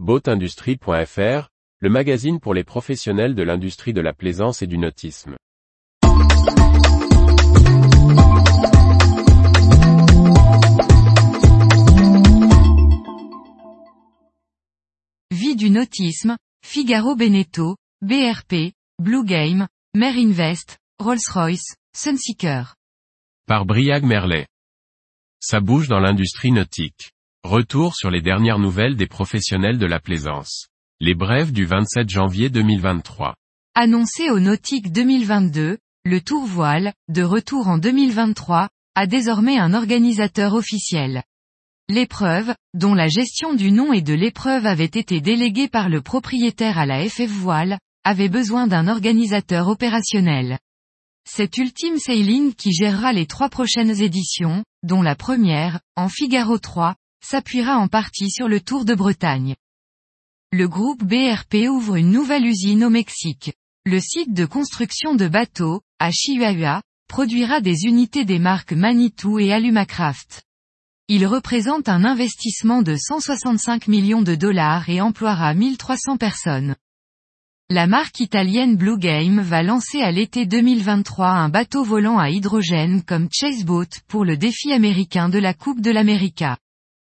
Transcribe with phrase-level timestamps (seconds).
[0.00, 5.36] Boatindustrie.fr, le magazine pour les professionnels de l'industrie de la plaisance et du nautisme.
[15.30, 16.36] Vie du nautisme,
[16.66, 22.74] Figaro Beneteau, BRP, Blue Game, Invest, Rolls-Royce, Sunseeker.
[23.46, 24.48] Par Briag Merlet.
[25.38, 27.13] Ça bouge dans l'industrie nautique.
[27.44, 30.68] Retour sur les dernières nouvelles des professionnels de la plaisance.
[30.98, 33.34] Les brèves du 27 janvier 2023.
[33.74, 35.76] Annoncé au Nautique 2022,
[36.06, 41.22] le Tour Voile, de retour en 2023, a désormais un organisateur officiel.
[41.90, 46.78] L'épreuve, dont la gestion du nom et de l'épreuve avait été déléguée par le propriétaire
[46.78, 50.58] à la FF Voile, avait besoin d'un organisateur opérationnel.
[51.28, 56.94] C'est Ultime Sailing qui gérera les trois prochaines éditions, dont la première, en Figaro 3,
[57.24, 59.56] s'appuiera en partie sur le Tour de Bretagne.
[60.52, 63.52] Le groupe BRP ouvre une nouvelle usine au Mexique.
[63.86, 69.52] Le site de construction de bateaux, à Chihuahua, produira des unités des marques Manitou et
[69.52, 70.42] Alumacraft.
[71.08, 76.76] Il représente un investissement de 165 millions de dollars et emploiera 1300 personnes.
[77.70, 83.02] La marque italienne Blue Game va lancer à l'été 2023 un bateau volant à hydrogène
[83.02, 86.58] comme Chaseboat pour le défi américain de la Coupe de l'América.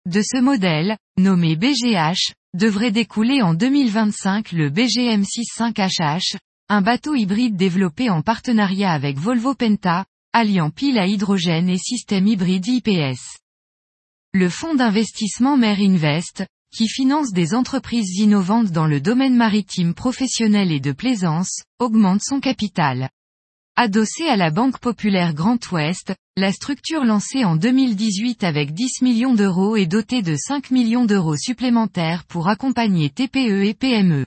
[0.08, 6.38] De ce modèle, nommé BGH, devrait découler en 2025 le BGM 65HH,
[6.70, 12.26] un bateau hybride développé en partenariat avec Volvo Penta, alliant pile à hydrogène et système
[12.26, 13.20] hybride IPS.
[14.32, 20.72] Le fonds d'investissement Mer Invest, qui finance des entreprises innovantes dans le domaine maritime professionnel
[20.72, 23.10] et de plaisance, augmente son capital.
[23.80, 29.36] Adossé à la Banque Populaire Grand Ouest, la structure lancée en 2018 avec 10 millions
[29.36, 34.26] d'euros est dotée de 5 millions d'euros supplémentaires pour accompagner TPE et PME.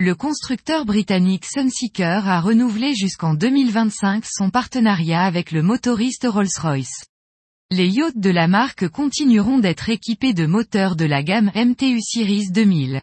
[0.00, 7.04] Le constructeur britannique Sunseeker a renouvelé jusqu'en 2025 son partenariat avec le motoriste Rolls-Royce.
[7.70, 12.48] Les yachts de la marque continueront d'être équipés de moteurs de la gamme MTU Series
[12.52, 13.02] 2000.